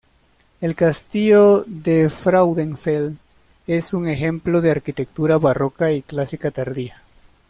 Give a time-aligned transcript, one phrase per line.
[0.61, 3.17] El castillo de Frauenfeld
[3.67, 7.03] es un ejemplo de arquitectura barroca y clásica tardía.